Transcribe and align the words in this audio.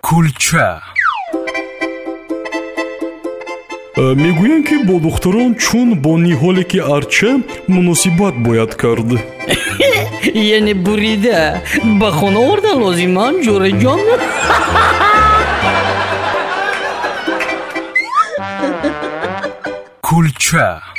кулча. 0.00 0.82
Э, 3.96 4.14
мегӯянд 4.14 4.66
ки 4.68 4.76
бо 4.84 5.00
духтурон 5.00 5.54
чун 5.64 5.88
бо 6.04 6.12
ниҳоле 6.26 6.64
ки 6.70 6.78
арча 6.96 7.40
муносибат 7.68 8.34
бояд 8.46 8.74
кард. 8.74 9.10
Яъне 10.56 10.74
бурида. 10.74 11.62
Ба 12.00 12.10
хона 12.10 12.40
орда 12.52 12.72
лозиман 12.82 13.34
ҷораҷон 13.44 14.00
кулча. 20.06 20.95